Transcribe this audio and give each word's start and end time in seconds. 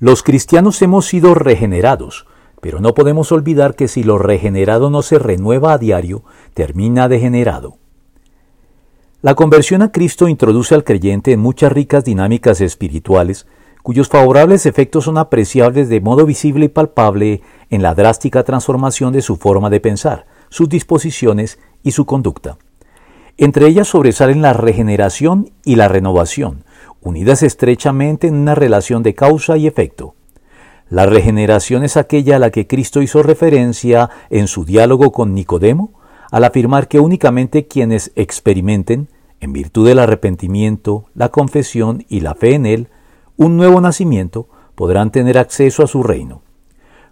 Los 0.00 0.22
cristianos 0.22 0.80
hemos 0.82 1.06
sido 1.06 1.34
regenerados, 1.34 2.26
pero 2.60 2.78
no 2.78 2.94
podemos 2.94 3.32
olvidar 3.32 3.74
que 3.74 3.88
si 3.88 4.04
lo 4.04 4.16
regenerado 4.16 4.90
no 4.90 5.02
se 5.02 5.18
renueva 5.18 5.72
a 5.72 5.78
diario, 5.78 6.22
termina 6.54 7.08
degenerado. 7.08 7.78
La 9.22 9.34
conversión 9.34 9.82
a 9.82 9.90
Cristo 9.90 10.28
introduce 10.28 10.76
al 10.76 10.84
creyente 10.84 11.32
en 11.32 11.40
muchas 11.40 11.72
ricas 11.72 12.04
dinámicas 12.04 12.60
espirituales, 12.60 13.48
cuyos 13.82 14.08
favorables 14.08 14.66
efectos 14.66 15.04
son 15.04 15.18
apreciables 15.18 15.88
de 15.88 16.00
modo 16.00 16.26
visible 16.26 16.66
y 16.66 16.68
palpable 16.68 17.42
en 17.68 17.82
la 17.82 17.96
drástica 17.96 18.44
transformación 18.44 19.12
de 19.12 19.22
su 19.22 19.34
forma 19.34 19.68
de 19.68 19.80
pensar, 19.80 20.26
sus 20.48 20.68
disposiciones 20.68 21.58
y 21.82 21.90
su 21.90 22.06
conducta. 22.06 22.56
Entre 23.36 23.66
ellas 23.66 23.88
sobresalen 23.88 24.42
la 24.42 24.52
regeneración 24.52 25.50
y 25.64 25.74
la 25.74 25.88
renovación, 25.88 26.64
unidas 27.00 27.42
estrechamente 27.42 28.26
en 28.26 28.34
una 28.34 28.54
relación 28.54 29.02
de 29.02 29.14
causa 29.14 29.56
y 29.56 29.66
efecto. 29.66 30.14
La 30.90 31.06
regeneración 31.06 31.84
es 31.84 31.96
aquella 31.96 32.36
a 32.36 32.38
la 32.38 32.50
que 32.50 32.66
Cristo 32.66 33.02
hizo 33.02 33.22
referencia 33.22 34.10
en 34.30 34.48
su 34.48 34.64
diálogo 34.64 35.12
con 35.12 35.34
Nicodemo, 35.34 35.92
al 36.30 36.44
afirmar 36.44 36.88
que 36.88 37.00
únicamente 37.00 37.66
quienes 37.66 38.12
experimenten, 38.16 39.08
en 39.40 39.52
virtud 39.52 39.86
del 39.86 39.98
arrepentimiento, 39.98 41.04
la 41.14 41.28
confesión 41.28 42.04
y 42.08 42.20
la 42.20 42.34
fe 42.34 42.54
en 42.54 42.66
Él, 42.66 42.88
un 43.36 43.56
nuevo 43.56 43.80
nacimiento, 43.80 44.48
podrán 44.74 45.10
tener 45.12 45.38
acceso 45.38 45.82
a 45.82 45.86
su 45.86 46.02
reino. 46.02 46.42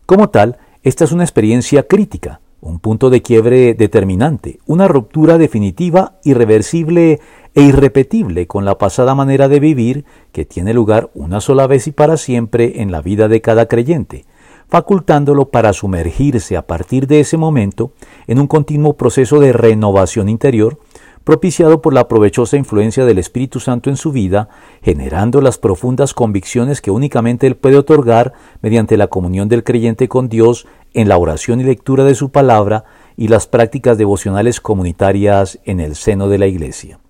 Como 0.07 0.31
tal, 0.31 0.59
esta 0.83 1.05
es 1.05 1.13
una 1.13 1.25
experiencia 1.25 1.87
crítica, 1.87 2.41
un 2.67 2.81
punto 2.81 3.11
de 3.11 3.23
quiebre 3.23 3.75
determinante, 3.75 4.59
una 4.67 4.89
ruptura 4.89 5.39
definitiva, 5.39 6.19
irreversible 6.25 7.21
e 7.55 7.63
irrepetible 7.63 8.47
con 8.47 8.65
la 8.65 8.77
pasada 8.77 9.15
manera 9.15 9.49
de 9.49 9.61
vivir 9.61 10.05
que 10.33 10.45
tiene 10.45 10.75
lugar 10.75 11.11
una 11.15 11.41
sola 11.41 11.67
vez 11.67 11.87
y 11.87 11.93
para 11.93 12.17
siempre 12.17 12.83
en 12.83 12.91
la 12.91 13.01
vida 13.01 13.29
de 13.29 13.41
cada 13.41 13.67
creyente, 13.67 14.25
facultándolo 14.69 15.51
para 15.51 15.73
sumergirse 15.73 16.57
a 16.57 16.67
partir 16.67 17.07
de 17.07 17.21
ese 17.21 17.37
momento 17.37 17.93
en 18.27 18.41
un 18.41 18.49
continuo 18.49 18.95
proceso 18.95 19.39
de 19.39 19.53
renovación 19.53 20.29
interior, 20.29 20.79
propiciado 21.27 21.83
por 21.83 21.93
la 21.93 22.07
provechosa 22.07 22.57
influencia 22.57 23.05
del 23.05 23.19
Espíritu 23.19 23.59
Santo 23.59 23.91
en 23.91 23.97
su 23.97 24.13
vida, 24.13 24.49
generando 24.81 25.41
las 25.41 25.59
profundas 25.59 26.15
convicciones 26.15 26.81
que 26.81 26.93
únicamente 26.93 27.49
Él 27.49 27.57
puede 27.57 27.77
otorgar 27.77 28.33
mediante 28.63 28.97
la 28.97 29.09
comunión 29.09 29.49
del 29.49 29.65
creyente 29.65 30.07
con 30.07 30.29
Dios 30.29 30.69
en 30.95 31.09
la 31.09 31.19
oración 31.19 31.61
y 31.61 31.65
lectura 31.65 32.05
de 32.05 32.15
su 32.15 32.31
palabra 32.31 32.85
y 33.17 33.27
las 33.27 33.49
prácticas 33.49 33.99
devocionales 33.99 34.61
comunitarias 34.61 35.59
en 35.65 35.81
el 35.81 35.97
seno 35.97 36.29
de 36.29 36.39
la 36.39 36.47
Iglesia. 36.47 37.01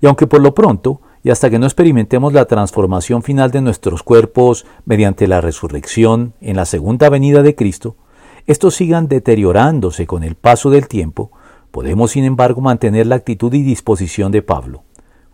Y 0.00 0.08
aunque 0.08 0.26
por 0.26 0.40
lo 0.40 0.52
pronto, 0.52 1.00
y 1.22 1.30
hasta 1.30 1.50
que 1.50 1.60
no 1.60 1.66
experimentemos 1.66 2.32
la 2.32 2.46
transformación 2.46 3.22
final 3.22 3.52
de 3.52 3.60
nuestros 3.60 4.02
cuerpos 4.02 4.66
mediante 4.86 5.28
la 5.28 5.40
resurrección 5.40 6.34
en 6.40 6.56
la 6.56 6.64
segunda 6.64 7.08
venida 7.08 7.44
de 7.44 7.54
Cristo, 7.54 7.94
estos 8.48 8.74
sigan 8.74 9.06
deteriorándose 9.06 10.08
con 10.08 10.24
el 10.24 10.34
paso 10.34 10.68
del 10.70 10.88
tiempo, 10.88 11.30
Podemos, 11.70 12.12
sin 12.12 12.24
embargo, 12.24 12.60
mantener 12.60 13.06
la 13.06 13.16
actitud 13.16 13.52
y 13.54 13.62
disposición 13.62 14.32
de 14.32 14.42
Pablo. 14.42 14.82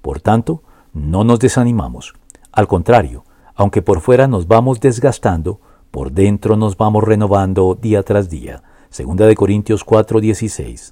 Por 0.02 0.20
tanto, 0.20 0.62
no 0.92 1.24
nos 1.24 1.38
desanimamos. 1.38 2.14
Al 2.52 2.66
contrario, 2.66 3.24
aunque 3.54 3.82
por 3.82 4.00
fuera 4.00 4.28
nos 4.28 4.46
vamos 4.46 4.80
desgastando, 4.80 5.60
por 5.90 6.12
dentro 6.12 6.56
nos 6.56 6.76
vamos 6.76 7.04
renovando 7.04 7.74
día 7.74 8.02
tras 8.02 8.28
día. 8.28 8.62
Segunda 8.90 9.26
de 9.26 9.34
Corintios 9.34 9.84
4:16. 9.84 10.84